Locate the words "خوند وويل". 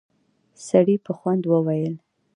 1.17-1.95